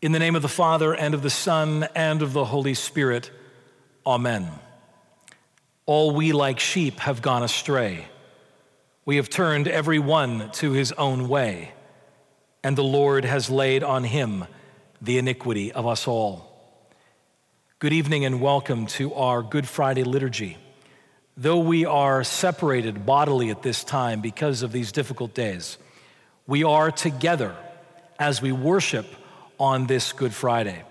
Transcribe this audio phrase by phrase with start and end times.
[0.00, 3.32] In the name of the Father, and of the Son, and of the Holy Spirit,
[4.06, 4.48] Amen.
[5.86, 8.06] All we like sheep have gone astray.
[9.04, 11.72] We have turned every one to his own way,
[12.62, 14.44] and the Lord has laid on him
[15.02, 16.48] the iniquity of us all.
[17.80, 20.58] Good evening and welcome to our Good Friday liturgy.
[21.36, 25.76] Though we are separated bodily at this time because of these difficult days,
[26.46, 27.56] we are together
[28.20, 29.06] as we worship
[29.58, 30.82] on this Good Friday.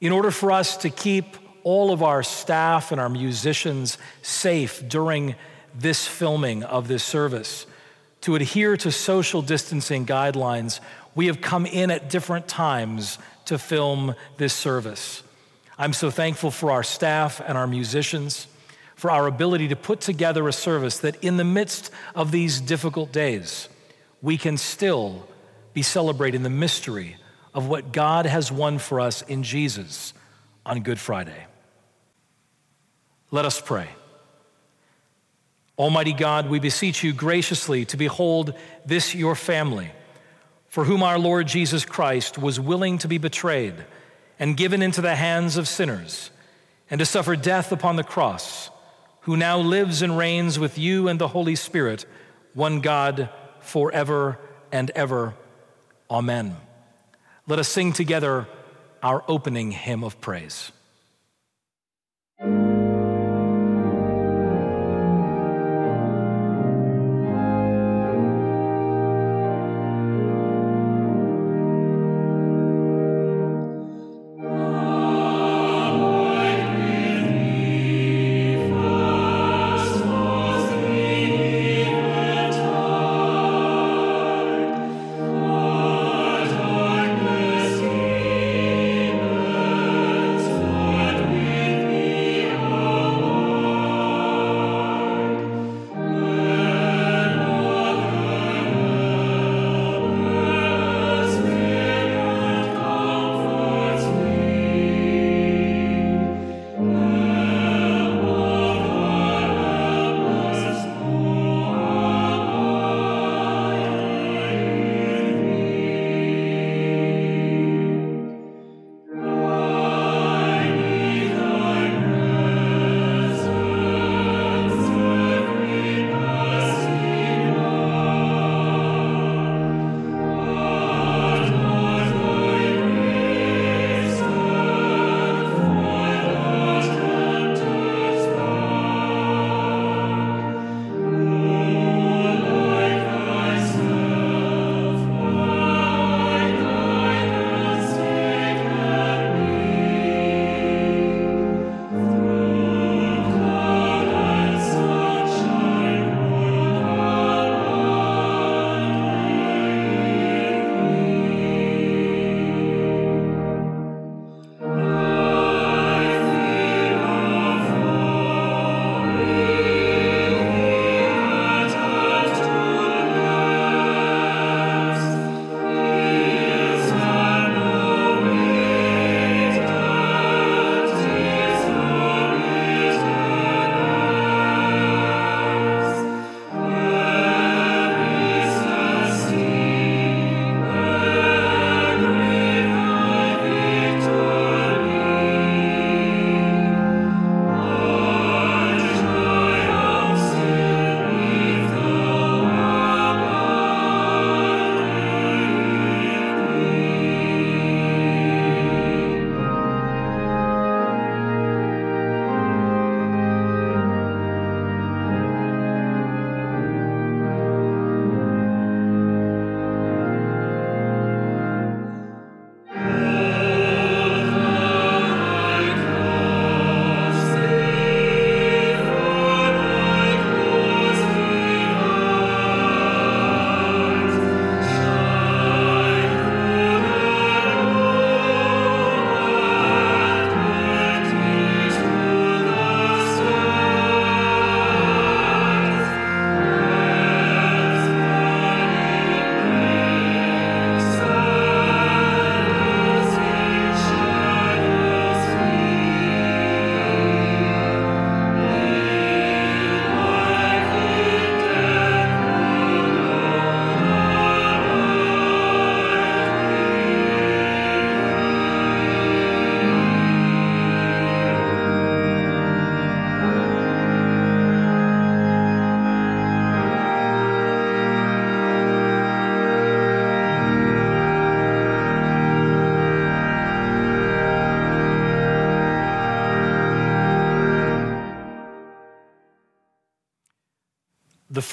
[0.00, 5.34] In order for us to keep all of our staff and our musicians safe during
[5.74, 7.66] this filming of this service,
[8.22, 10.80] to adhere to social distancing guidelines,
[11.14, 15.22] we have come in at different times to film this service.
[15.78, 18.46] I'm so thankful for our staff and our musicians,
[18.94, 23.10] for our ability to put together a service that, in the midst of these difficult
[23.12, 23.68] days,
[24.20, 25.26] we can still
[25.74, 27.16] be celebrating the mystery
[27.54, 30.14] of what God has won for us in Jesus
[30.64, 31.46] on Good Friday.
[33.30, 33.88] Let us pray.
[35.78, 38.54] Almighty God, we beseech you graciously to behold
[38.84, 39.90] this your family,
[40.68, 43.74] for whom our Lord Jesus Christ was willing to be betrayed
[44.38, 46.30] and given into the hands of sinners,
[46.90, 48.70] and to suffer death upon the cross,
[49.20, 52.04] who now lives and reigns with you and the Holy Spirit,
[52.54, 54.38] one God, forever
[54.72, 55.34] and ever.
[56.10, 56.56] Amen.
[57.52, 58.48] Let us sing together
[59.02, 60.72] our opening hymn of praise.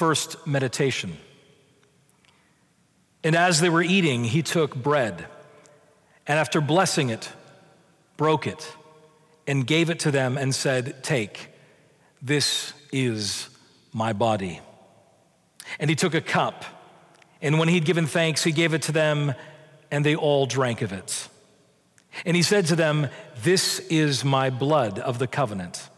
[0.00, 1.14] First meditation.
[3.22, 5.26] And as they were eating, he took bread,
[6.26, 7.30] and after blessing it,
[8.16, 8.74] broke it,
[9.46, 11.48] and gave it to them, and said, Take,
[12.22, 13.50] this is
[13.92, 14.60] my body.
[15.78, 16.64] And he took a cup,
[17.42, 19.34] and when he'd given thanks, he gave it to them,
[19.90, 21.28] and they all drank of it.
[22.24, 23.08] And he said to them,
[23.42, 25.90] This is my blood of the covenant,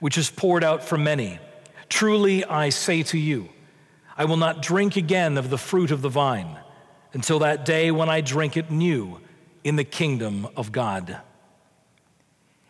[0.00, 1.38] which is poured out for many.
[1.88, 3.48] Truly I say to you,
[4.16, 6.58] I will not drink again of the fruit of the vine
[7.12, 9.20] until that day when I drink it new
[9.64, 11.20] in the kingdom of God.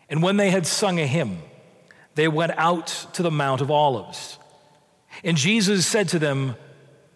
[0.09, 1.39] And when they had sung a hymn,
[2.15, 4.37] they went out to the Mount of Olives.
[5.23, 6.55] And Jesus said to them,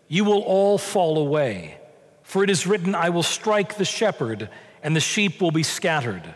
[0.07, 1.77] You will all fall away,
[2.24, 4.50] for it is written, I will strike the shepherd,
[4.81, 6.36] and the sheep will be scattered.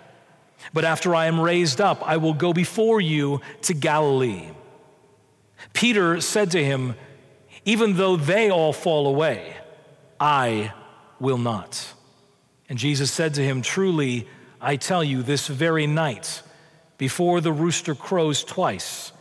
[0.73, 4.49] But after I am raised up, I will go before you to Galilee.
[5.77, 6.95] Peter said to him,
[7.63, 9.55] Even though they all fall away,
[10.19, 10.73] I
[11.19, 11.93] will not.
[12.67, 14.27] And Jesus said to him, Truly,
[14.59, 16.41] I tell you, this very night,
[16.97, 19.11] before the rooster crows twice,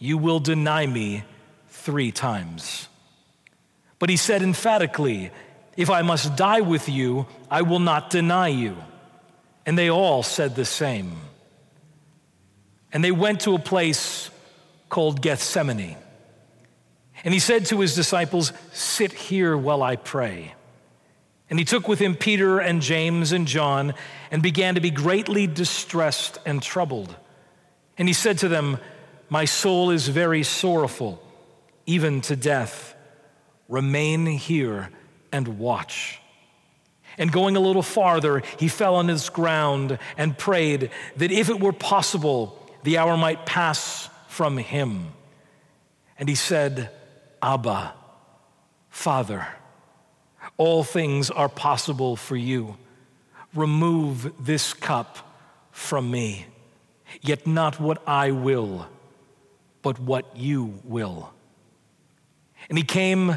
[0.00, 1.22] you will deny me
[1.68, 2.88] three times.
[4.00, 5.30] But he said emphatically,
[5.76, 8.76] If I must die with you, I will not deny you.
[9.64, 11.12] And they all said the same.
[12.92, 14.29] And they went to a place
[14.90, 15.96] called Gethsemane.
[17.24, 20.54] And he said to his disciples, Sit here while I pray.
[21.48, 23.94] And he took with him Peter and James and John
[24.30, 27.14] and began to be greatly distressed and troubled.
[27.98, 28.78] And he said to them,
[29.28, 31.22] My soul is very sorrowful,
[31.86, 32.94] even to death.
[33.68, 34.90] Remain here
[35.32, 36.20] and watch.
[37.18, 41.60] And going a little farther, he fell on his ground and prayed that if it
[41.60, 45.08] were possible, the hour might pass from him.
[46.16, 46.90] And he said,
[47.42, 47.92] Abba,
[48.88, 49.46] Father,
[50.56, 52.76] all things are possible for you.
[53.54, 55.18] Remove this cup
[55.72, 56.46] from me,
[57.20, 58.86] yet not what I will,
[59.82, 61.32] but what you will.
[62.68, 63.34] And he came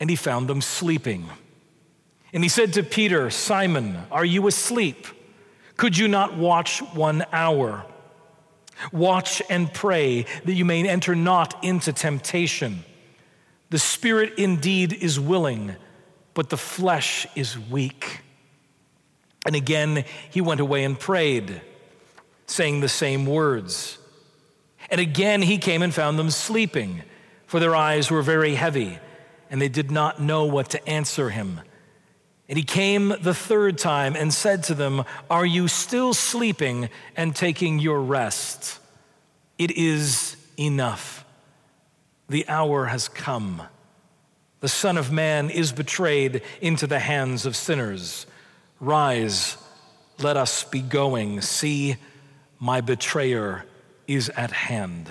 [0.00, 1.28] and he found them sleeping.
[2.32, 5.06] And he said to Peter, Simon, are you asleep?
[5.76, 7.84] Could you not watch one hour?
[8.90, 12.84] Watch and pray that you may enter not into temptation.
[13.70, 15.76] The spirit indeed is willing,
[16.34, 18.20] but the flesh is weak.
[19.46, 21.60] And again, he went away and prayed,
[22.46, 23.98] saying the same words.
[24.90, 27.02] And again, he came and found them sleeping,
[27.46, 28.98] for their eyes were very heavy,
[29.50, 31.60] and they did not know what to answer him.
[32.48, 37.34] And he came the third time and said to them, Are you still sleeping and
[37.34, 38.78] taking your rest?
[39.58, 41.24] It is enough.
[42.28, 43.62] The hour has come.
[44.60, 48.26] The Son of Man is betrayed into the hands of sinners.
[48.80, 49.56] Rise,
[50.18, 51.40] let us be going.
[51.40, 51.96] See,
[52.58, 53.64] my betrayer
[54.06, 55.10] is at hand.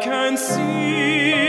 [0.00, 0.62] Surrender to
[1.28, 1.41] your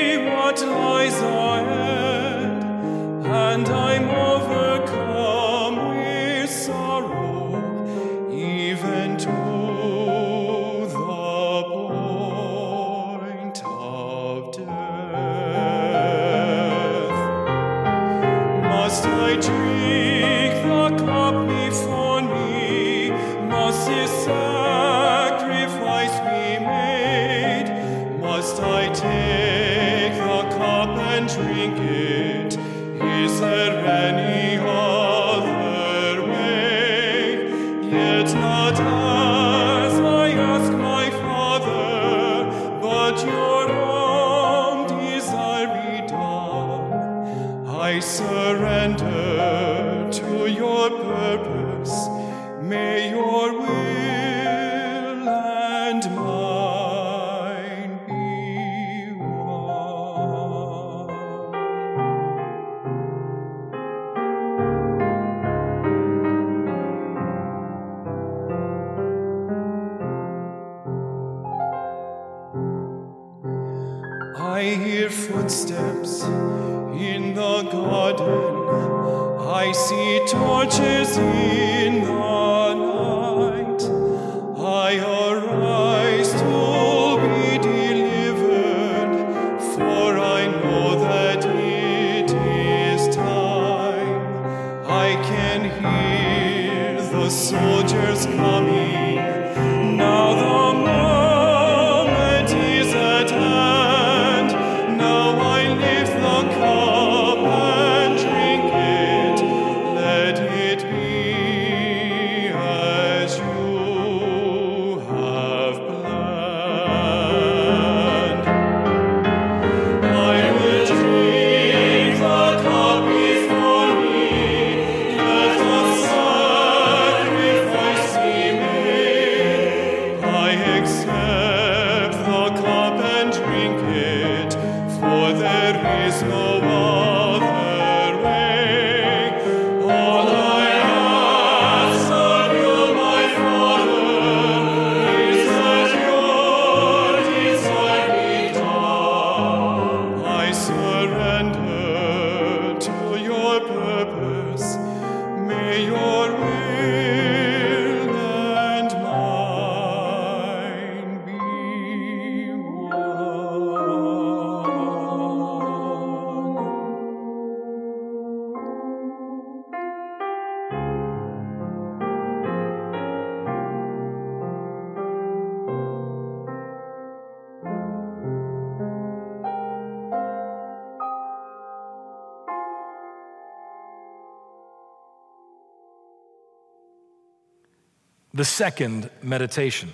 [188.44, 189.94] The second meditation.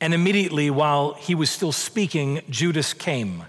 [0.00, 3.44] And immediately while he was still speaking, Judas came,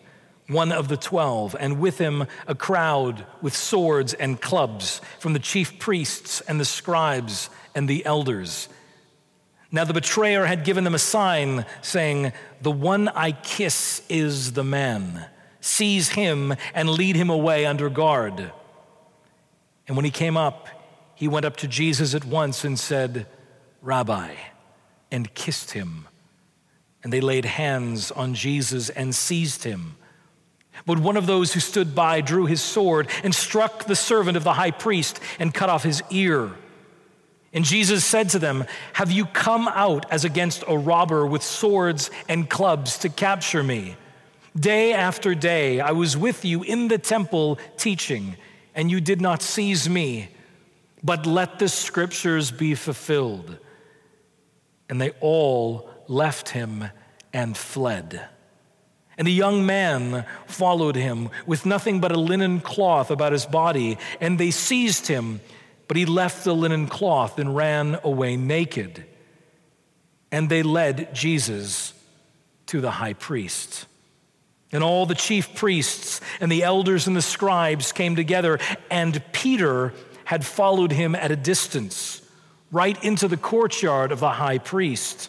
[0.47, 5.39] one of the twelve, and with him a crowd with swords and clubs from the
[5.39, 8.67] chief priests and the scribes and the elders.
[9.71, 14.65] Now the betrayer had given them a sign, saying, The one I kiss is the
[14.65, 15.25] man.
[15.61, 18.51] Seize him and lead him away under guard.
[19.87, 20.67] And when he came up,
[21.19, 23.27] he went up to Jesus at once and said,
[23.81, 24.35] Rabbi,
[25.11, 26.07] and kissed him.
[27.03, 29.97] And they laid hands on Jesus and seized him.
[30.85, 34.45] But one of those who stood by drew his sword and struck the servant of
[34.45, 36.51] the high priest and cut off his ear.
[37.51, 42.09] And Jesus said to them, Have you come out as against a robber with swords
[42.29, 43.97] and clubs to capture me?
[44.57, 48.37] Day after day I was with you in the temple teaching,
[48.73, 50.29] and you did not seize me.
[51.03, 53.57] But let the scriptures be fulfilled.
[54.89, 56.85] And they all left him
[57.31, 58.27] and fled.
[59.17, 63.97] And a young man followed him with nothing but a linen cloth about his body,
[64.21, 65.41] and they seized him,
[65.89, 69.05] but he left the linen cloth and ran away naked.
[70.31, 71.93] And they led Jesus
[72.67, 73.87] to the high priest.
[74.71, 78.57] And all the chief priests and the elders and the scribes came together,
[78.89, 79.93] and Peter
[80.29, 82.21] had followed him at a distance,
[82.71, 85.27] right into the courtyard of the high priest.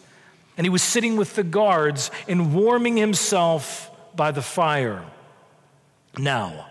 [0.55, 5.03] And he was sitting with the guards and warming himself by the fire.
[6.19, 6.67] Now,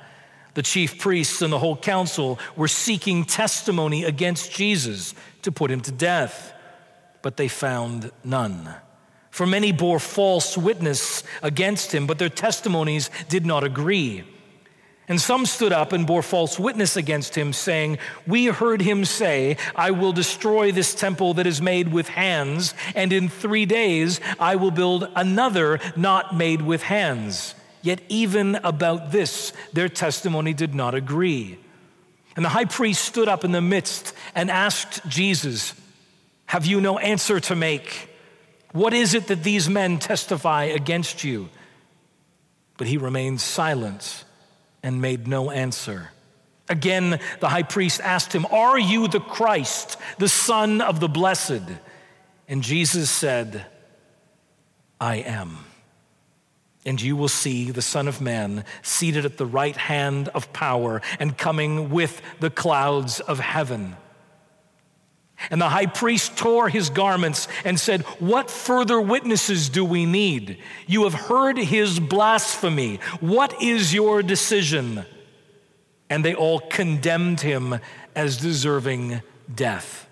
[0.55, 5.13] the chief priests and the whole council were seeking testimony against Jesus
[5.43, 6.53] to put him to death,
[7.23, 8.77] but they found none.
[9.33, 14.23] For many bore false witness against him, but their testimonies did not agree.
[15.11, 19.57] And some stood up and bore false witness against him, saying, We heard him say,
[19.75, 24.55] I will destroy this temple that is made with hands, and in three days I
[24.55, 27.57] will build another not made with hands.
[27.83, 31.59] Yet even about this, their testimony did not agree.
[32.37, 35.75] And the high priest stood up in the midst and asked Jesus,
[36.47, 38.11] Have you no answer to make?
[38.71, 41.49] What is it that these men testify against you?
[42.77, 44.25] But he remained silent
[44.83, 46.11] and made no answer.
[46.69, 51.63] Again, the high priest asked him, Are you the Christ, the Son of the Blessed?
[52.49, 53.67] And Jesus said,
[55.01, 55.59] I am.
[56.87, 61.03] And you will see the Son of Man seated at the right hand of power
[61.19, 63.97] and coming with the clouds of heaven.
[65.49, 70.59] And the high priest tore his garments and said, What further witnesses do we need?
[70.87, 72.97] You have heard his blasphemy.
[73.21, 75.07] What is your decision?
[76.11, 77.81] And they all condemned him
[78.15, 79.23] as deserving
[79.53, 80.09] death.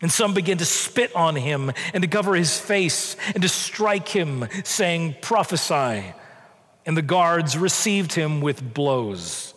[0.00, 4.08] And some began to spit on him and to cover his face and to strike
[4.08, 6.14] him, saying, Prophesy.
[6.86, 9.52] and the guards received him with blows.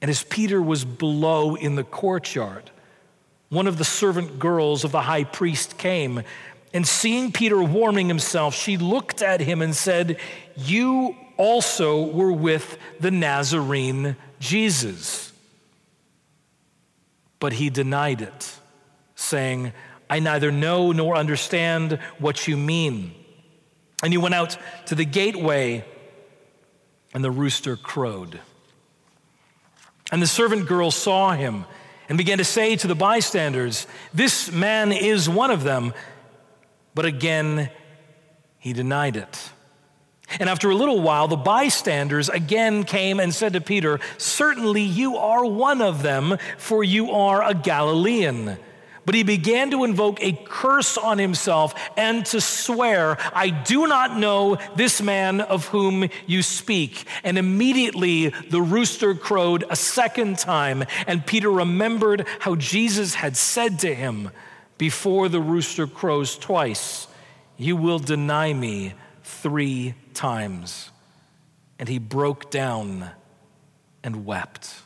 [0.00, 2.70] And as Peter was below in the courtyard,
[3.54, 6.22] one of the servant girls of the high priest came,
[6.74, 10.18] and seeing Peter warming himself, she looked at him and said,
[10.56, 15.32] You also were with the Nazarene Jesus.
[17.38, 18.56] But he denied it,
[19.14, 19.72] saying,
[20.10, 23.14] I neither know nor understand what you mean.
[24.02, 25.84] And he went out to the gateway,
[27.14, 28.40] and the rooster crowed.
[30.10, 31.64] And the servant girl saw him
[32.08, 35.94] and began to say to the bystanders, This man is one of them.
[36.94, 37.70] But again,
[38.58, 39.50] he denied it.
[40.40, 45.16] And after a little while, the bystanders again came and said to Peter, Certainly you
[45.16, 48.56] are one of them, for you are a Galilean.
[49.06, 54.18] But he began to invoke a curse on himself and to swear, I do not
[54.18, 57.06] know this man of whom you speak.
[57.22, 63.78] And immediately the rooster crowed a second time, and Peter remembered how Jesus had said
[63.80, 64.30] to him,
[64.78, 67.06] Before the rooster crows twice,
[67.56, 70.90] you will deny me three times.
[71.78, 73.10] And he broke down
[74.02, 74.83] and wept.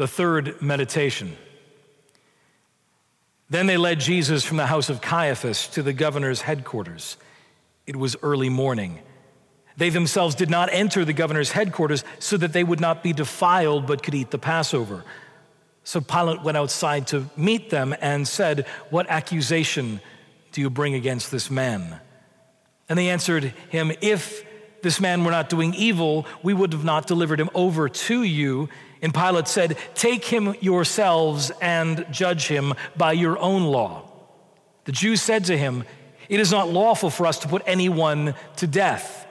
[0.00, 1.36] The third meditation.
[3.50, 7.18] Then they led Jesus from the house of Caiaphas to the governor's headquarters.
[7.86, 9.00] It was early morning.
[9.76, 13.86] They themselves did not enter the governor's headquarters so that they would not be defiled
[13.86, 15.04] but could eat the Passover.
[15.84, 20.00] So Pilate went outside to meet them and said, What accusation
[20.52, 22.00] do you bring against this man?
[22.88, 24.46] And they answered him, If
[24.80, 28.70] this man were not doing evil, we would have not delivered him over to you.
[29.02, 34.10] And Pilate said, Take him yourselves and judge him by your own law.
[34.84, 35.84] The Jews said to him,
[36.28, 39.26] It is not lawful for us to put anyone to death.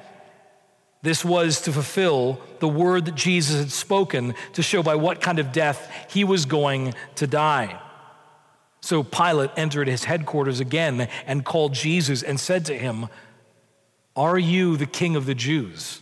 [1.02, 5.40] This was to fulfill the word that Jesus had spoken to show by what kind
[5.40, 7.80] of death he was going to die.
[8.82, 13.08] So Pilate entered his headquarters again and called Jesus and said to him,
[14.16, 16.02] Are you the king of the Jews?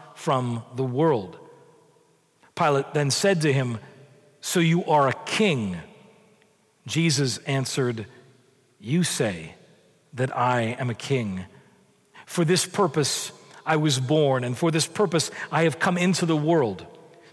[0.21, 1.39] from the world.
[2.55, 3.79] Pilate then said to him,
[4.39, 5.77] So you are a king?
[6.85, 8.05] Jesus answered,
[8.79, 9.55] You say
[10.13, 11.45] that I am a king.
[12.27, 13.31] For this purpose
[13.65, 16.85] I was born, and for this purpose I have come into the world,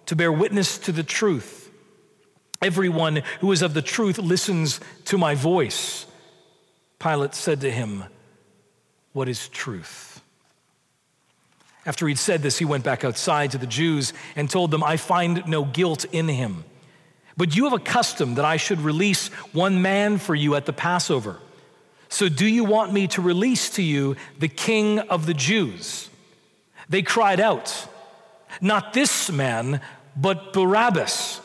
[0.07, 1.70] to bear witness to the truth.
[2.62, 6.07] Everyone who is of the truth listens to my voice.
[6.98, 8.05] Pilate said to him,
[9.12, 10.08] What is truth?
[11.88, 14.98] After he'd said this, he went back outside to the Jews and told them, I
[14.98, 16.64] find no guilt in him.
[17.35, 20.72] But you have a custom that I should release one man for you at the
[20.74, 21.38] Passover.
[22.11, 26.11] So do you want me to release to you the king of the Jews?
[26.90, 27.88] They cried out,
[28.61, 29.81] Not this man,
[30.14, 31.40] but Barabbas.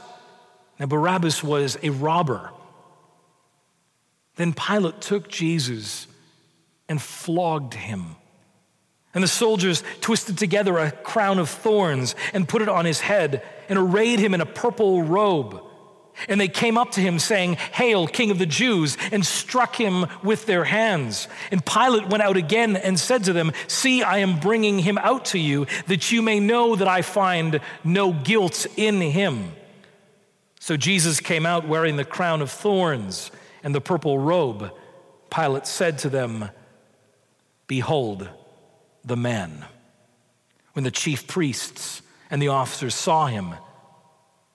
[0.78, 2.52] Now, Barabbas was a robber.
[4.36, 6.06] Then Pilate took Jesus
[6.90, 8.18] and flogged him.
[9.14, 13.44] And the soldiers twisted together a crown of thorns and put it on his head
[13.70, 15.62] and arrayed him in a purple robe.
[16.28, 20.06] And they came up to him, saying, Hail, King of the Jews, and struck him
[20.24, 21.28] with their hands.
[21.52, 25.26] And Pilate went out again and said to them, See, I am bringing him out
[25.26, 29.54] to you, that you may know that I find no guilt in him.
[30.60, 33.32] So Jesus came out wearing the crown of thorns
[33.64, 34.72] and the purple robe.
[35.30, 36.50] Pilate said to them,
[37.68, 38.30] Behold,
[39.06, 39.66] the men.
[40.74, 43.54] When the chief priests and the officers saw him,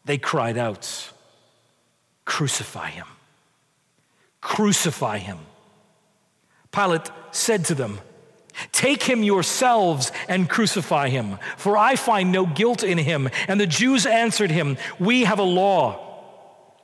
[0.05, 1.13] they cried out,
[2.25, 3.07] Crucify him!
[4.41, 5.39] Crucify him!
[6.73, 8.01] Pilate said to them,
[8.73, 13.29] Take him yourselves and crucify him, for I find no guilt in him.
[13.47, 16.05] And the Jews answered him, We have a law,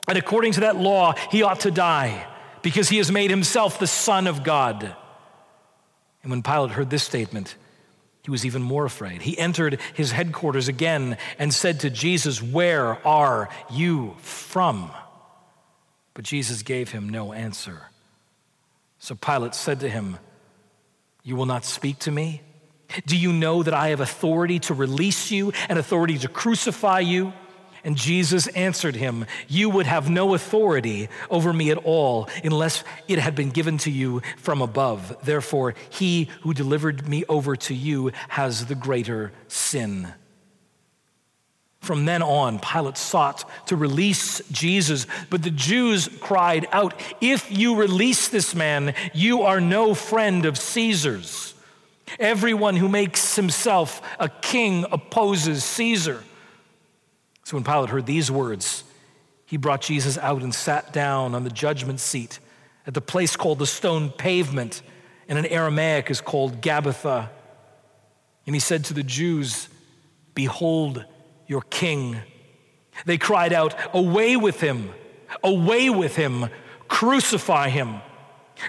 [0.07, 2.25] and according to that law, he ought to die,
[2.61, 4.95] because he has made himself the Son of God.
[6.25, 7.55] And when Pilate heard this statement,
[8.23, 9.21] he was even more afraid.
[9.21, 14.89] He entered his headquarters again and said to Jesus, Where are you from?
[16.15, 17.83] But Jesus gave him no answer.
[18.97, 20.17] So Pilate said to him,
[21.21, 22.41] You will not speak to me?
[23.05, 27.33] Do you know that I have authority to release you and authority to crucify you?
[27.85, 33.19] And Jesus answered him, You would have no authority over me at all unless it
[33.19, 35.15] had been given to you from above.
[35.23, 40.11] Therefore, he who delivered me over to you has the greater sin.
[41.79, 47.75] From then on, Pilate sought to release Jesus, but the Jews cried out, If you
[47.75, 51.53] release this man, you are no friend of Caesar's.
[52.17, 56.23] Everyone who makes himself a king opposes Caesar.
[57.45, 58.83] So when Pilate heard these words,
[59.45, 62.39] he brought Jesus out and sat down on the judgment seat
[62.87, 64.81] at the place called the stone pavement,
[65.27, 67.29] and in Aramaic is called Gabbatha.
[68.47, 69.69] And he said to the Jews,
[70.33, 71.05] Behold
[71.45, 72.17] your king.
[73.05, 74.89] They cried out, Away with him!
[75.43, 76.49] Away with him!
[76.87, 78.01] Crucify him!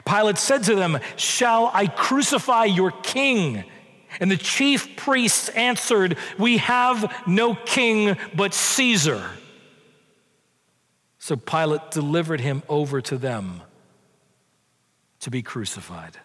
[0.05, 3.65] Pilate said to them, Shall I crucify your king?
[4.21, 9.23] And the chief priests answered, We have no king but Caesar.
[11.19, 13.63] So Pilate delivered him over to them
[15.21, 16.19] to be crucified.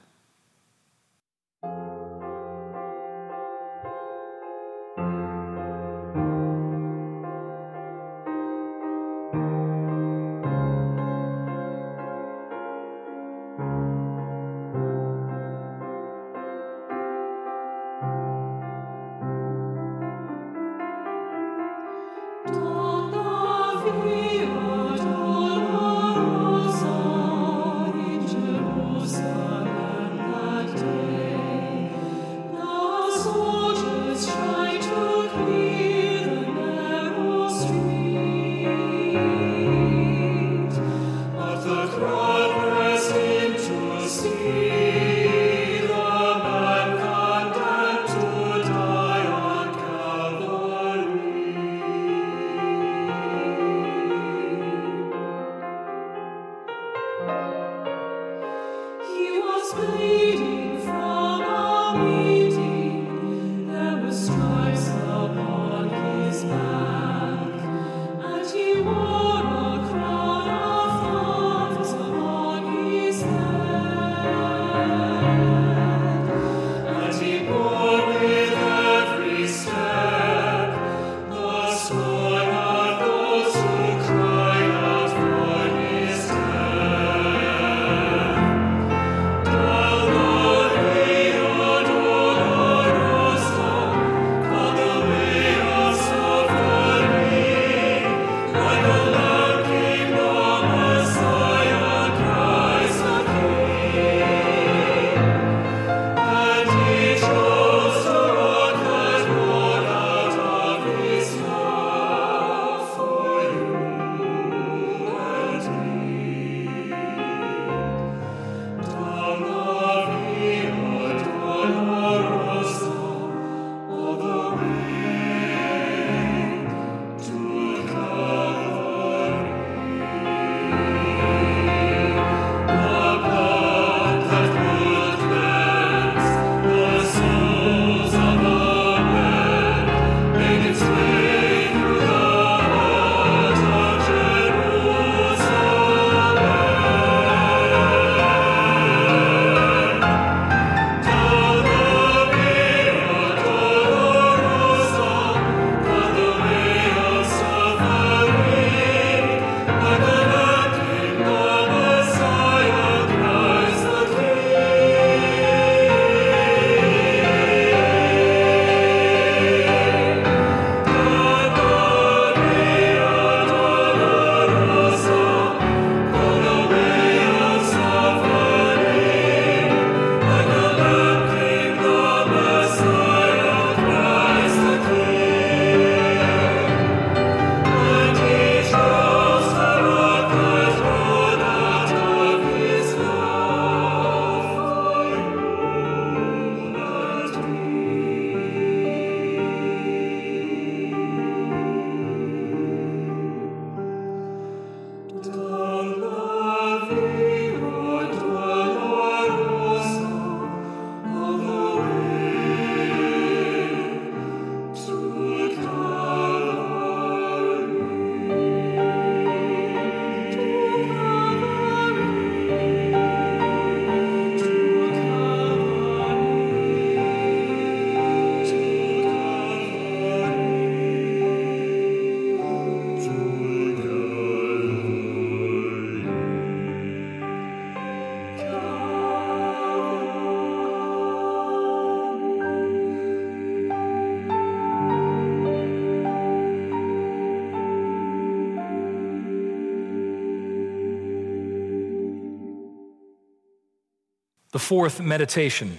[254.61, 255.77] Fourth meditation.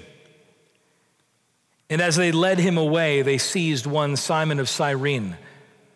[1.89, 5.37] And as they led him away, they seized one Simon of Cyrene,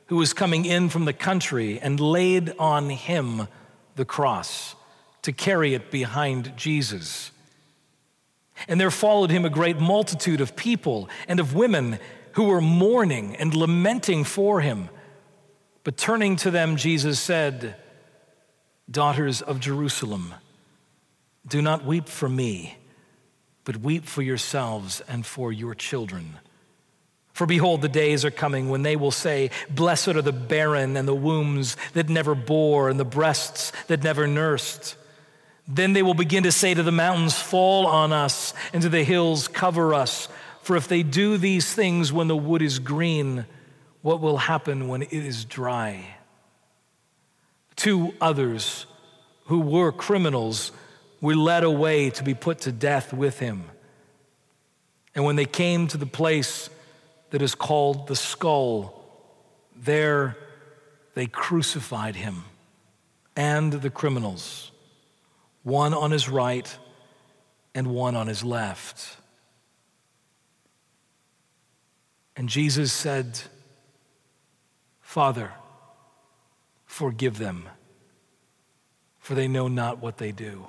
[0.06, 3.48] who was coming in from the country, and laid on him
[3.96, 4.74] the cross
[5.22, 7.32] to carry it behind Jesus.
[8.68, 11.98] And there followed him a great multitude of people and of women
[12.32, 14.88] who were mourning and lamenting for him.
[15.82, 17.76] But turning to them, Jesus said,
[18.90, 20.34] Daughters of Jerusalem,
[21.48, 22.76] do not weep for me,
[23.64, 26.38] but weep for yourselves and for your children.
[27.32, 31.06] For behold, the days are coming when they will say, Blessed are the barren and
[31.06, 34.96] the wombs that never bore and the breasts that never nursed.
[35.68, 39.04] Then they will begin to say to the mountains, Fall on us, and to the
[39.04, 40.28] hills, Cover us.
[40.62, 43.44] For if they do these things when the wood is green,
[44.00, 46.16] what will happen when it is dry?
[47.76, 48.86] Two others
[49.44, 50.72] who were criminals
[51.26, 53.64] were led away to be put to death with him.
[55.12, 56.70] And when they came to the place
[57.30, 59.04] that is called the skull,
[59.74, 60.36] there
[61.14, 62.44] they crucified him
[63.34, 64.70] and the criminals,
[65.64, 66.78] one on his right
[67.74, 69.16] and one on his left.
[72.36, 73.40] And Jesus said,
[75.00, 75.50] Father,
[76.84, 77.68] forgive them,
[79.18, 80.68] for they know not what they do.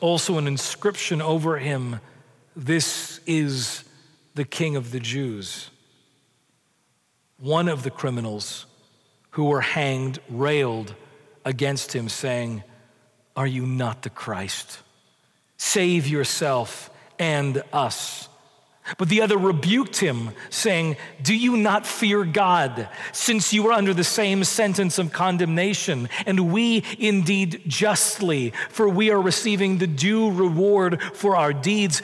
[0.00, 2.00] also an inscription over him
[2.56, 3.84] This is
[4.34, 5.70] the King of the Jews.
[7.38, 8.66] One of the criminals
[9.30, 10.94] who were hanged railed
[11.44, 12.64] against him, saying,
[13.36, 14.80] Are you not the Christ?
[15.56, 18.27] Save yourself and us.
[18.96, 23.92] But the other rebuked him, saying, Do you not fear God, since you are under
[23.92, 26.08] the same sentence of condemnation?
[26.24, 32.00] And we indeed justly, for we are receiving the due reward for our deeds.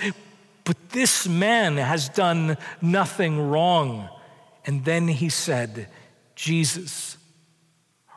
[0.64, 4.08] But this man has done nothing wrong.
[4.66, 5.88] And then he said,
[6.34, 7.16] Jesus,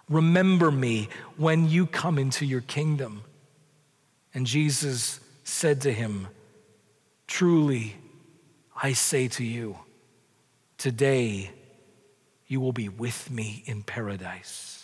[0.09, 3.23] remember me when you come into your kingdom.
[4.33, 6.27] And Jesus said to him,
[7.27, 7.95] Truly,
[8.81, 9.77] I say to you,
[10.77, 11.51] today
[12.45, 14.76] you will be with me in paradise.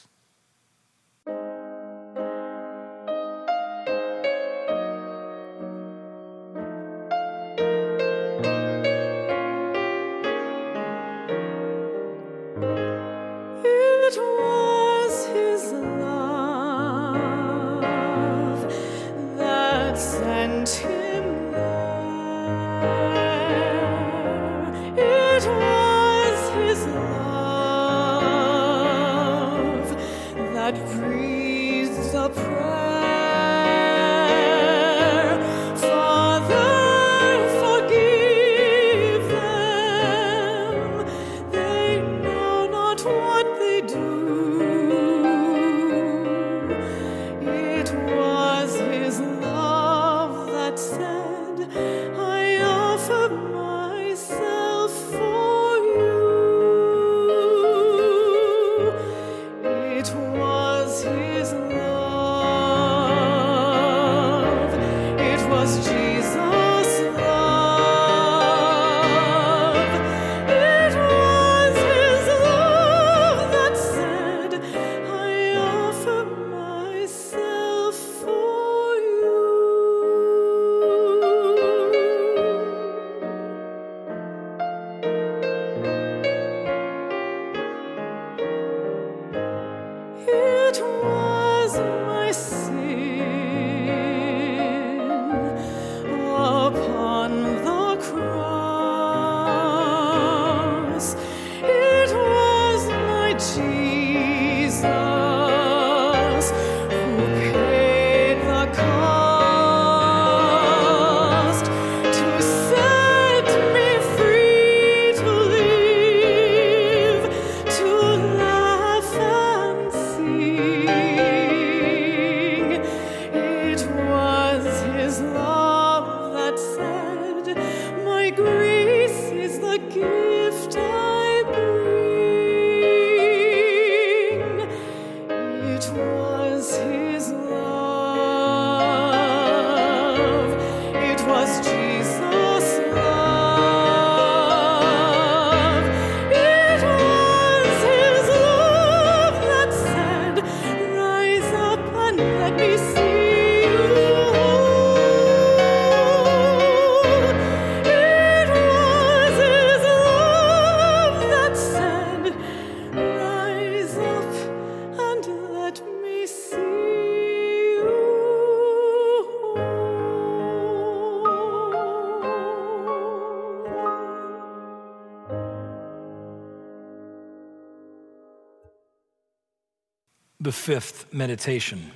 [180.43, 181.91] The fifth meditation.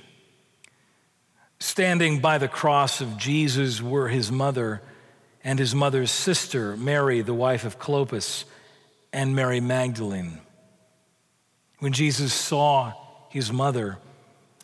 [1.60, 4.80] Standing by the cross of Jesus were his mother
[5.44, 8.44] and his mother's sister, Mary, the wife of Clopas,
[9.12, 10.38] and Mary Magdalene.
[11.80, 12.94] When Jesus saw
[13.28, 13.98] his mother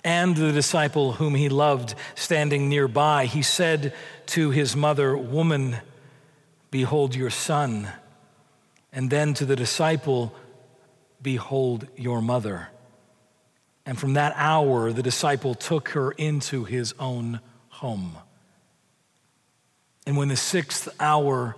[0.03, 3.95] and the disciple whom he loved standing nearby, he said
[4.27, 5.77] to his mother, Woman,
[6.71, 7.89] behold your son.
[8.93, 10.35] And then to the disciple,
[11.21, 12.69] Behold your mother.
[13.87, 18.17] And from that hour, the disciple took her into his own home.
[20.07, 21.57] And when the sixth hour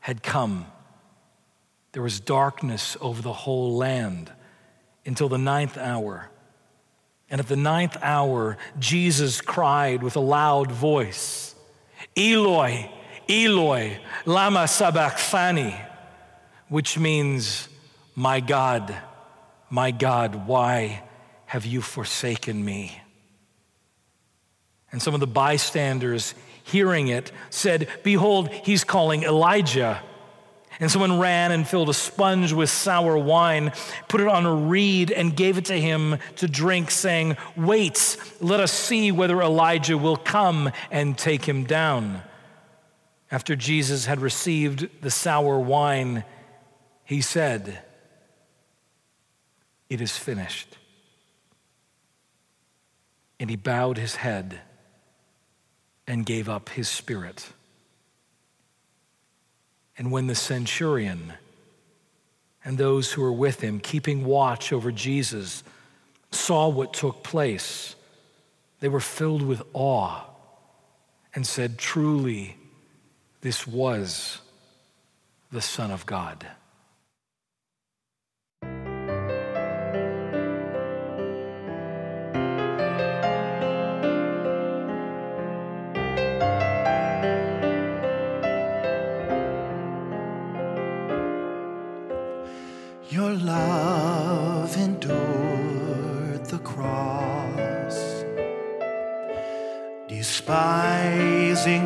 [0.00, 0.66] had come,
[1.92, 4.30] there was darkness over the whole land
[5.06, 6.28] until the ninth hour.
[7.30, 11.54] And at the ninth hour, Jesus cried with a loud voice,
[12.16, 12.90] Eloi,
[13.28, 15.74] Eloi, lama sabachthani,
[16.68, 17.68] which means,
[18.14, 18.94] My God,
[19.70, 21.03] my God, why
[21.54, 23.00] have you forsaken me?
[24.90, 26.34] And some of the bystanders
[26.64, 30.02] hearing it said, Behold, he's calling Elijah.
[30.80, 33.70] And someone ran and filled a sponge with sour wine,
[34.08, 38.58] put it on a reed, and gave it to him to drink, saying, Wait, let
[38.58, 42.20] us see whether Elijah will come and take him down.
[43.30, 46.24] After Jesus had received the sour wine,
[47.04, 47.78] he said,
[49.88, 50.78] It is finished.
[53.38, 54.60] And he bowed his head
[56.06, 57.52] and gave up his spirit.
[59.96, 61.34] And when the centurion
[62.64, 65.62] and those who were with him, keeping watch over Jesus,
[66.30, 67.94] saw what took place,
[68.80, 70.22] they were filled with awe
[71.34, 72.56] and said, Truly,
[73.40, 74.40] this was
[75.52, 76.46] the Son of God.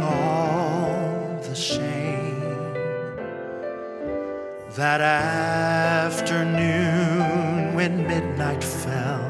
[0.02, 2.40] All the shame.
[4.76, 6.54] That afternoon
[7.74, 9.20] when midnight fell,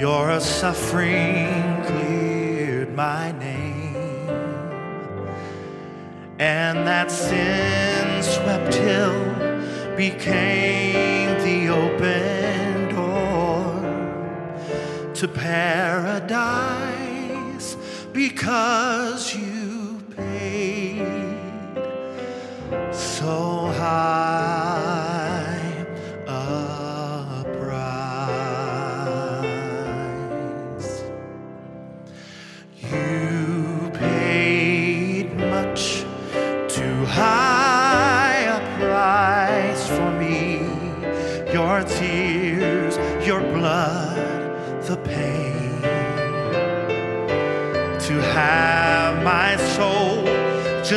[0.00, 4.30] your suffering cleared my name,
[6.38, 9.22] and that sin swept hill
[9.96, 13.82] became the open door
[15.12, 17.03] to paradise
[18.14, 21.04] because you paid
[22.92, 24.53] so high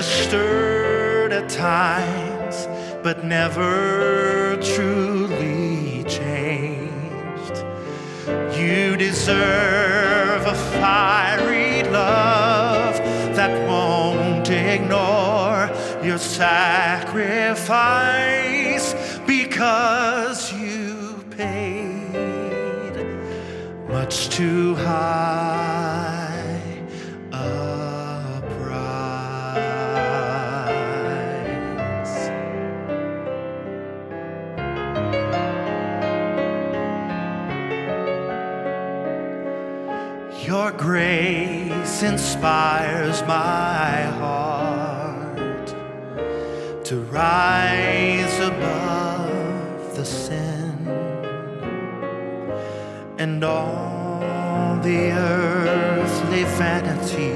[0.03, 2.67] stirred at times,
[3.03, 7.63] but never truly changed.
[8.57, 12.97] You deserve a fiery love
[13.35, 15.69] that won't ignore
[16.03, 17.57] your sacrifice
[19.25, 22.13] because you paid
[23.89, 25.76] much too high
[40.68, 45.68] Your grace inspires my heart
[46.84, 50.76] to rise above the sin
[53.18, 57.32] and all the earthly vanity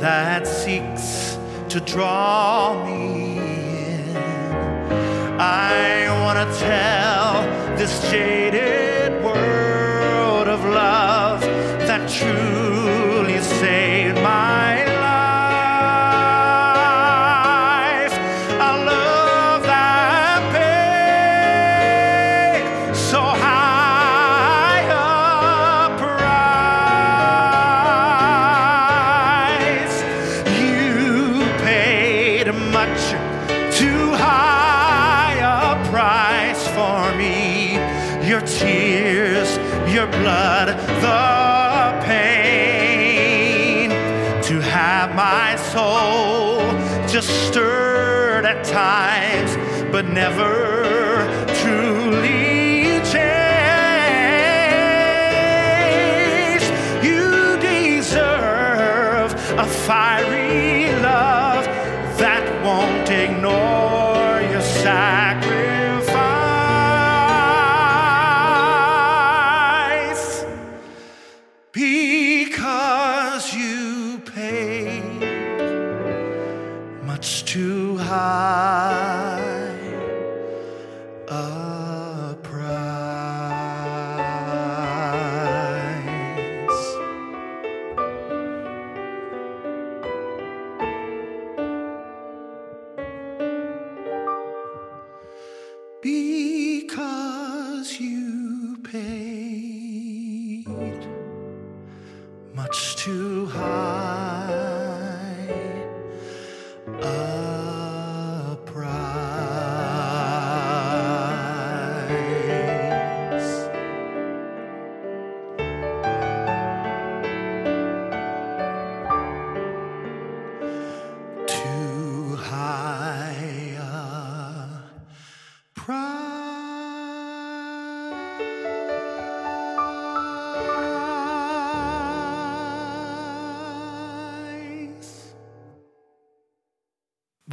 [0.00, 1.38] that seeks
[1.68, 4.16] to draw me in.
[5.38, 7.42] I want to tell
[7.76, 8.77] this jaded
[12.20, 12.67] that
[50.38, 50.67] but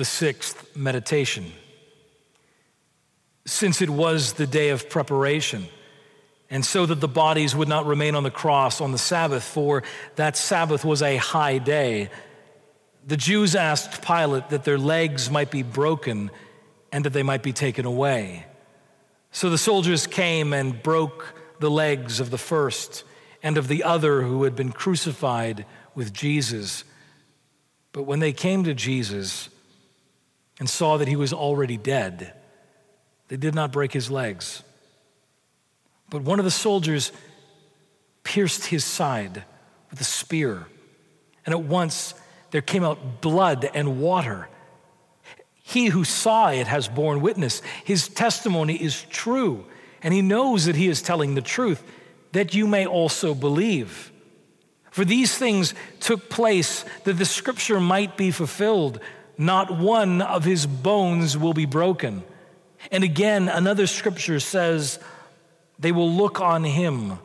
[0.06, 1.52] The sixth meditation.
[3.48, 5.66] Since it was the day of preparation,
[6.48, 9.82] and so that the bodies would not remain on the cross on the Sabbath, for
[10.16, 12.12] that Sabbath was a high day,
[13.08, 16.30] the Jews asked Pilate that their legs might be broken
[16.92, 18.46] and that they might be taken away.
[19.32, 23.04] So the soldiers came and broke the legs of the first
[23.42, 26.84] and of the other who had been crucified with Jesus.
[27.92, 29.50] But when they came to Jesus
[30.60, 32.34] and saw that he was already dead,
[33.28, 34.64] they did not break his legs.
[36.10, 37.12] But one of the soldiers
[38.24, 39.44] pierced his side
[39.90, 40.68] with a spear,
[41.46, 42.14] and at once
[42.52, 44.48] there came out blood and water.
[45.64, 47.62] He who saw it has borne witness.
[47.84, 49.66] His testimony is true,
[50.04, 51.84] and he knows that he is telling the truth,
[52.34, 54.12] that you may also believe.
[54.92, 59.00] For these things took place that the scripture might be fulfilled.
[59.38, 62.24] Not one of his bones will be broken.
[62.92, 65.00] And again, another scripture says,
[65.80, 67.20] they will look on him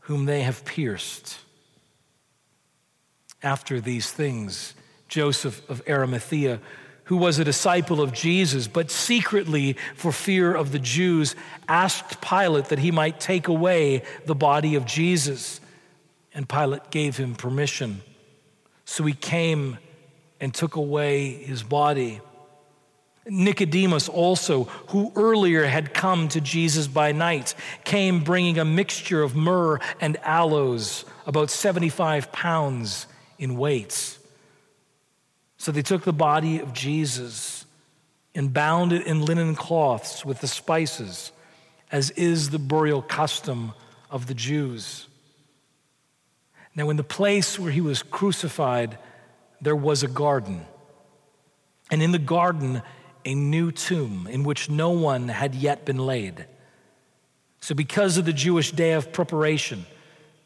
[0.00, 1.38] whom they have pierced.
[3.42, 4.74] After these things,
[5.08, 6.60] Joseph of Arimathea,
[7.04, 11.34] who was a disciple of Jesus, but secretly for fear of the Jews,
[11.66, 15.60] asked Pilate that he might take away the body of Jesus.
[16.32, 18.02] And Pilate gave him permission.
[18.84, 19.78] So he came
[20.42, 22.20] and took away his body.
[23.28, 29.36] Nicodemus, also, who earlier had come to Jesus by night, came bringing a mixture of
[29.36, 33.06] myrrh and aloes, about 75 pounds
[33.38, 34.18] in weight.
[35.58, 37.64] So they took the body of Jesus
[38.34, 41.30] and bound it in linen cloths with the spices,
[41.92, 43.74] as is the burial custom
[44.10, 45.06] of the Jews.
[46.74, 48.98] Now, in the place where he was crucified,
[49.62, 50.66] there was a garden.
[51.90, 52.82] And in the garden,
[53.24, 56.46] a new tomb in which no one had yet been laid.
[57.60, 59.86] So, because of the Jewish day of preparation,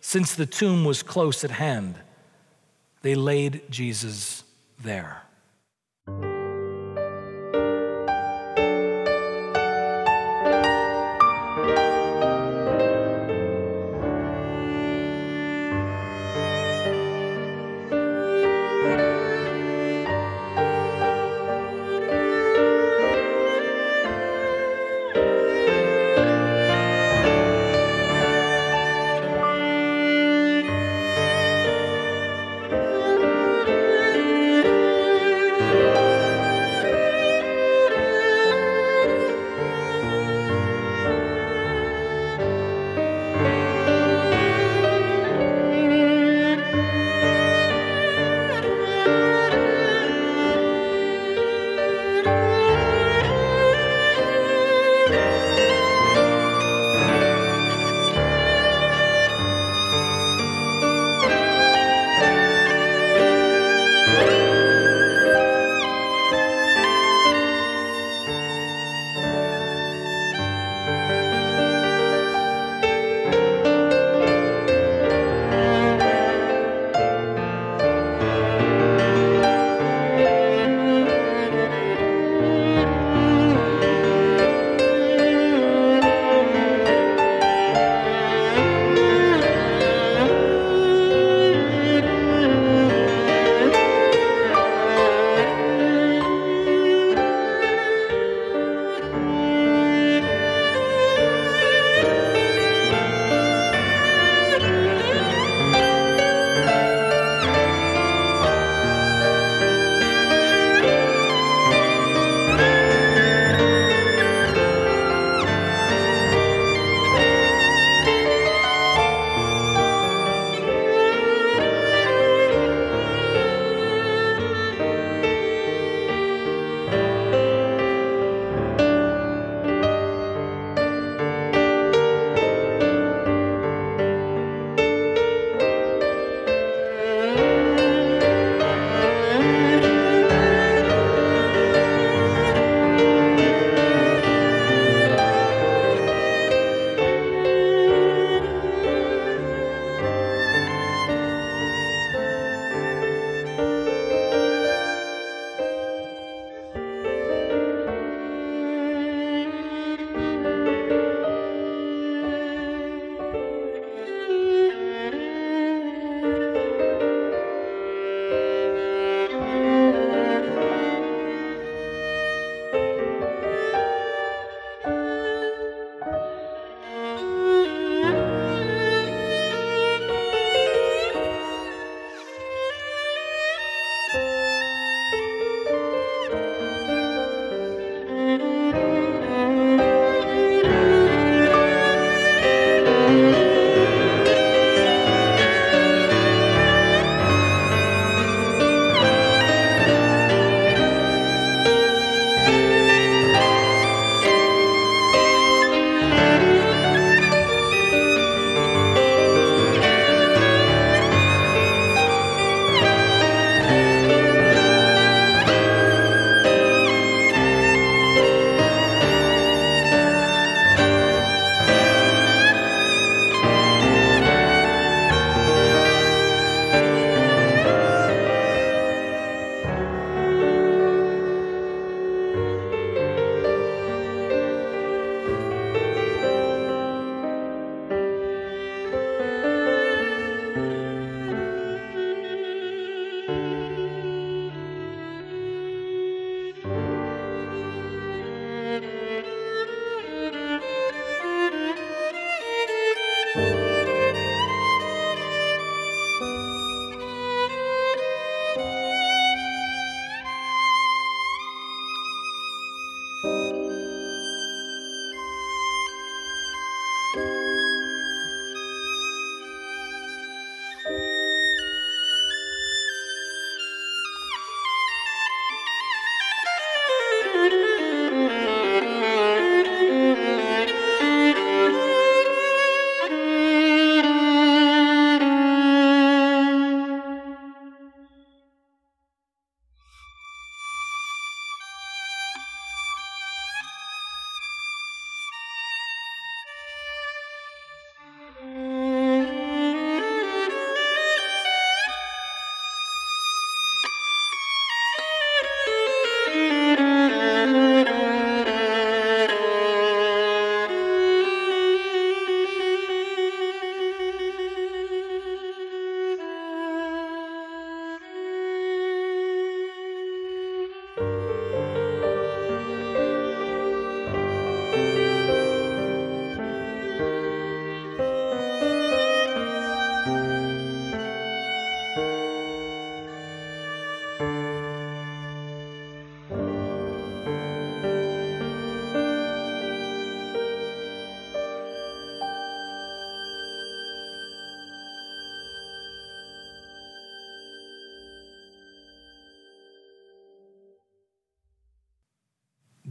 [0.00, 1.96] since the tomb was close at hand,
[3.00, 4.44] they laid Jesus
[4.78, 5.22] there.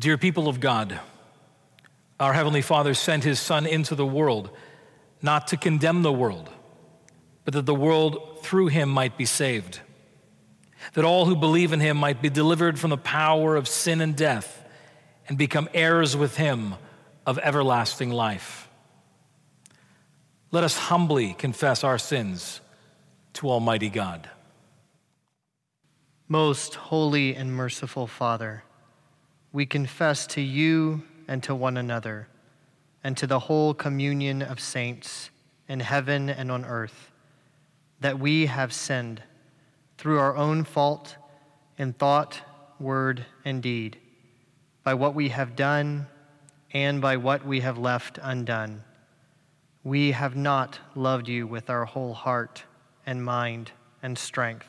[0.05, 0.99] Dear people of God,
[2.19, 4.51] our Heavenly Father sent His Son into the world
[5.19, 6.47] not to condemn the world,
[7.43, 9.79] but that the world through Him might be saved,
[10.93, 14.15] that all who believe in Him might be delivered from the power of sin and
[14.15, 14.63] death
[15.27, 16.75] and become heirs with Him
[17.25, 18.69] of everlasting life.
[20.51, 22.61] Let us humbly confess our sins
[23.33, 24.29] to Almighty God.
[26.27, 28.64] Most holy and merciful Father,
[29.55, 32.27] we confess to you and to one another,
[33.05, 35.29] and to the whole communion of saints
[35.69, 37.09] in heaven and on earth,
[38.01, 39.23] that we have sinned
[39.97, 41.15] through our own fault
[41.77, 42.41] in thought,
[42.81, 43.97] word, and deed,
[44.83, 46.05] by what we have done
[46.73, 48.83] and by what we have left undone.
[49.85, 52.65] We have not loved you with our whole heart
[53.05, 53.71] and mind
[54.03, 54.67] and strength.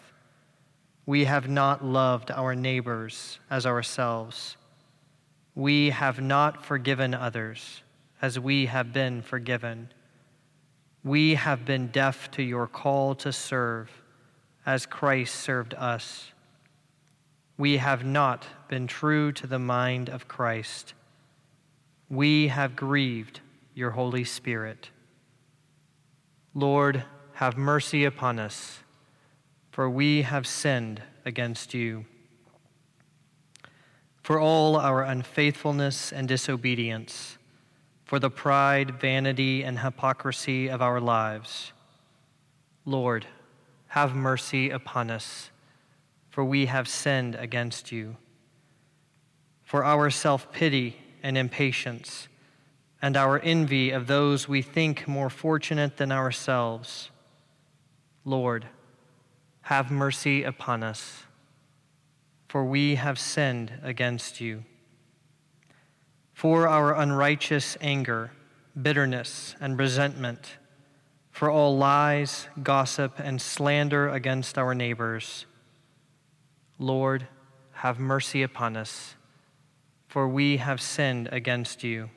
[1.06, 4.56] We have not loved our neighbors as ourselves.
[5.56, 7.82] We have not forgiven others
[8.20, 9.88] as we have been forgiven.
[11.02, 13.90] We have been deaf to your call to serve
[14.66, 16.32] as Christ served us.
[17.56, 20.92] We have not been true to the mind of Christ.
[22.10, 23.40] We have grieved
[23.74, 24.90] your Holy Spirit.
[26.54, 27.04] Lord,
[27.34, 28.80] have mercy upon us,
[29.70, 32.04] for we have sinned against you.
[34.26, 37.38] For all our unfaithfulness and disobedience,
[38.04, 41.72] for the pride, vanity, and hypocrisy of our lives,
[42.84, 43.24] Lord,
[43.86, 45.52] have mercy upon us,
[46.28, 48.16] for we have sinned against you.
[49.62, 52.26] For our self pity and impatience,
[53.00, 57.12] and our envy of those we think more fortunate than ourselves.
[58.24, 58.66] Lord,
[59.60, 61.25] have mercy upon us,
[62.56, 64.64] for we have sinned against you.
[66.32, 68.30] For our unrighteous anger,
[68.80, 70.56] bitterness, and resentment,
[71.30, 75.44] for all lies, gossip, and slander against our neighbors.
[76.78, 77.28] Lord,
[77.72, 79.16] have mercy upon us,
[80.08, 82.08] for we have sinned against you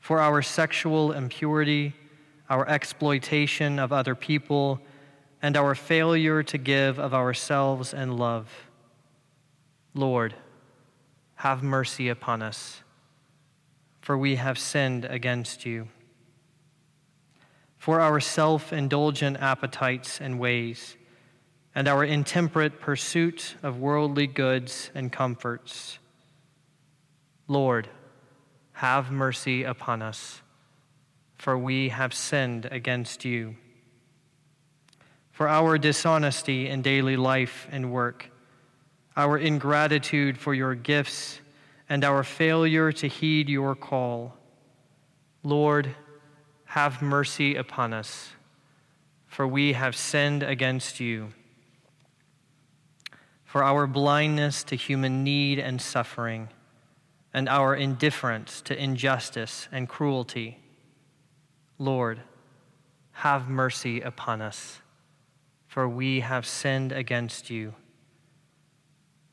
[0.00, 1.94] for our sexual impurity,
[2.50, 4.80] our exploitation of other people,
[5.40, 8.68] and our failure to give of ourselves and love.
[9.94, 10.34] Lord,
[11.36, 12.82] have mercy upon us,
[14.00, 15.88] for we have sinned against you.
[17.76, 20.96] For our self indulgent appetites and ways,
[21.74, 26.00] and our intemperate pursuit of worldly goods and comforts.
[27.46, 27.88] Lord,
[28.72, 30.42] have mercy upon us,
[31.36, 33.56] for we have sinned against you.
[35.38, 38.28] For our dishonesty in daily life and work,
[39.16, 41.38] our ingratitude for your gifts,
[41.88, 44.36] and our failure to heed your call,
[45.44, 45.94] Lord,
[46.64, 48.30] have mercy upon us,
[49.28, 51.28] for we have sinned against you.
[53.44, 56.48] For our blindness to human need and suffering,
[57.32, 60.58] and our indifference to injustice and cruelty.
[61.78, 62.22] Lord,
[63.12, 64.80] have mercy upon us,
[65.78, 67.72] for we have sinned against you.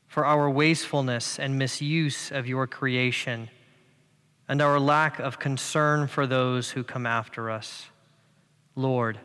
[0.06, 3.50] For our wastefulness and misuse of your creation,
[4.48, 7.86] and our lack of concern for those who come after us.
[8.76, 9.18] Lord,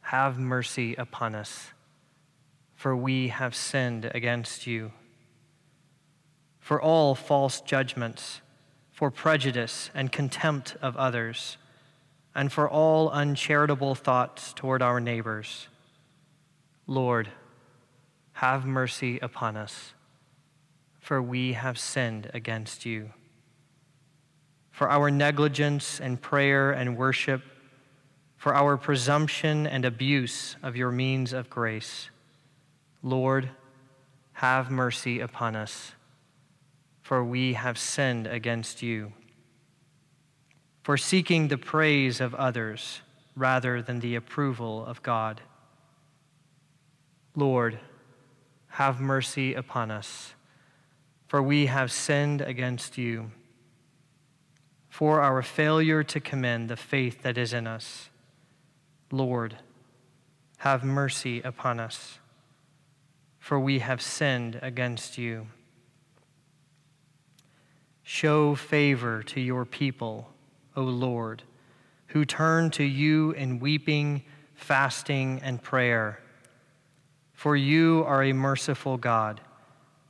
[0.00, 1.72] have mercy upon us,
[2.74, 4.92] for we have sinned against you
[6.58, 8.40] for all false judgments,
[8.90, 11.58] for prejudice and contempt of others,
[12.34, 15.68] and for all uncharitable thoughts toward our neighbors.
[16.86, 17.30] Lord,
[18.34, 19.94] have mercy upon us,
[20.98, 23.10] for we have sinned against you.
[24.70, 27.42] For our negligence in prayer and worship,
[28.36, 32.10] for our presumption and abuse of your means of grace,
[33.02, 33.50] Lord,
[34.32, 35.92] have mercy upon us
[37.04, 39.12] for we have sinned against you.
[40.82, 43.02] For seeking the praise of others
[43.36, 45.42] rather than the approval of God.
[47.36, 47.80] Lord,
[48.68, 50.34] have mercy upon us,
[51.26, 53.30] for we have sinned against you.
[54.88, 58.10] For our failure to commend the faith that is in us,
[59.10, 59.56] Lord,
[60.58, 62.18] have mercy upon us,
[63.38, 65.48] for we have sinned against you.
[68.02, 70.30] Show favor to your people,
[70.76, 71.42] O Lord,
[72.08, 74.22] who turn to you in weeping,
[74.54, 76.20] fasting, and prayer.
[77.44, 79.38] For you are a merciful God,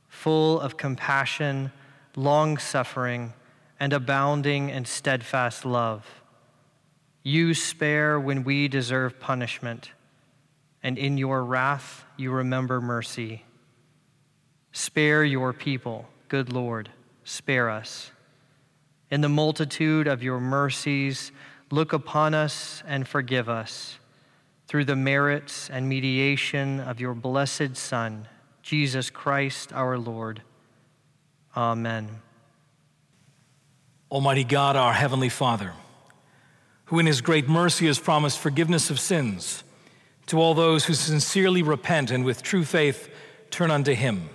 [0.07, 1.73] full of compassion,
[2.15, 3.33] long suffering,
[3.77, 6.05] and abounding in steadfast love.
[7.23, 9.91] You spare when we deserve punishment,
[10.81, 13.43] and in your wrath you remember mercy.
[14.71, 16.89] Spare your people, good Lord,
[17.25, 18.11] spare us.
[19.11, 21.33] In the multitude of your mercies,
[21.69, 23.99] look upon us and forgive us
[24.75, 28.27] through the merits and mediation of your blessed Son,
[28.61, 30.41] Jesus Christ our Lord.
[31.55, 32.09] Amen.
[34.11, 35.71] Almighty God, our Heavenly Father,
[36.87, 39.63] who in His great mercy has promised forgiveness of sins
[40.25, 43.09] to all those who sincerely repent and with true faith
[43.49, 44.27] turn unto Him,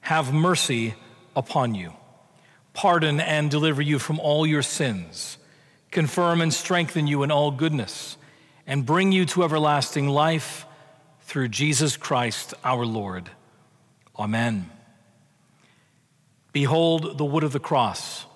[0.00, 0.94] have mercy
[1.36, 1.92] upon you,
[2.72, 5.38] pardon and deliver you from all your sins,
[5.92, 8.16] confirm and strengthen you in all goodness,
[8.66, 10.66] and bring you to everlasting life
[11.22, 13.30] through Jesus Christ our Lord.
[14.18, 14.70] Amen.
[16.52, 18.26] Behold the wood of the cross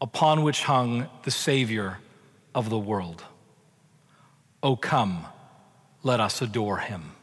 [0.00, 1.98] upon which hung the Savior
[2.54, 3.24] of the world.
[4.62, 5.26] O come,
[6.02, 7.15] let us adore him.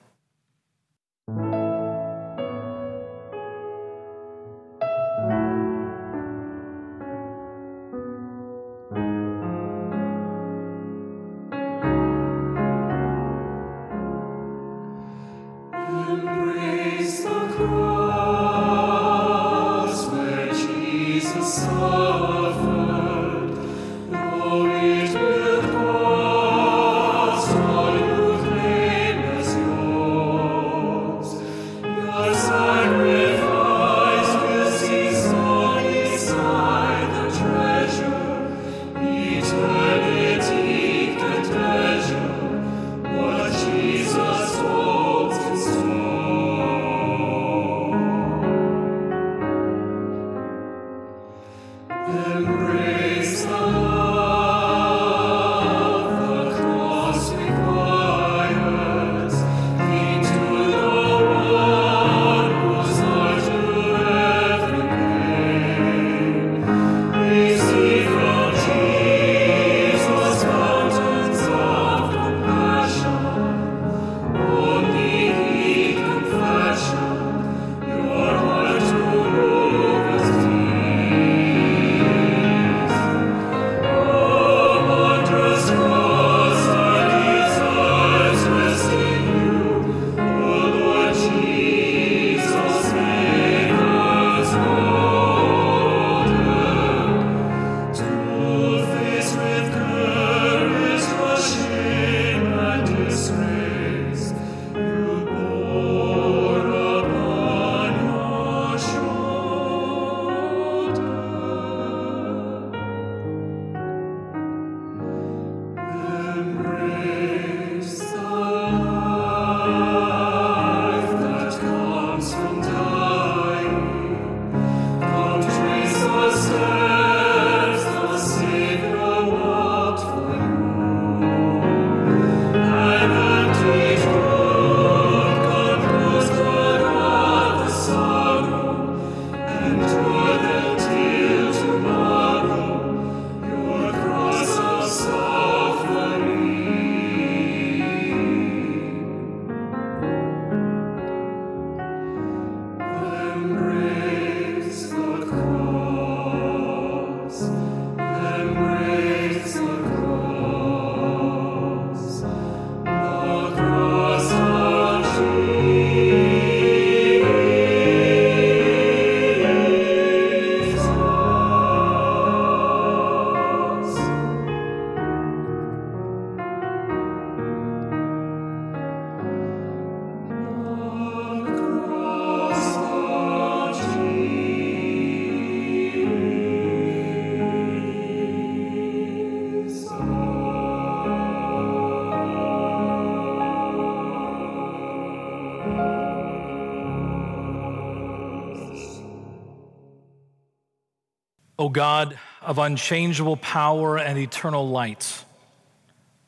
[201.74, 205.26] God of unchangeable power and eternal light,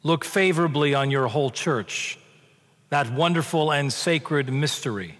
[0.03, 2.17] look favorably on your whole church,
[2.89, 5.19] that wonderful and sacred mystery.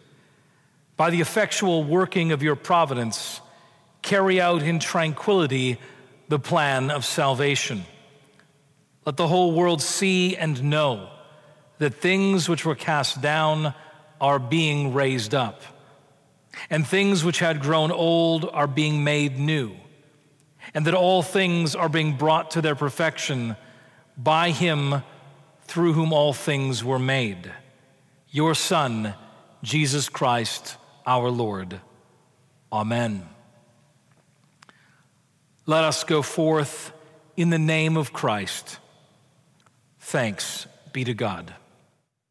[0.97, 3.41] By the effectual working of your providence,
[4.01, 5.77] carry out in tranquility
[6.27, 7.85] the plan of salvation.
[9.05, 11.09] Let the whole world see and know
[11.77, 13.73] that things which were cast down
[14.21, 15.61] are being raised up,
[16.69, 19.75] and things which had grown old are being made new,
[20.73, 23.55] and that all things are being brought to their perfection
[24.17, 25.03] by him
[25.63, 27.51] through whom all things were made,
[28.29, 29.13] your Son,
[29.63, 31.81] Jesus Christ, our Lord.
[32.71, 33.27] Amen.
[35.65, 36.91] Let us go forth
[37.35, 38.79] in the name of Christ.
[39.99, 41.53] Thanks be to God.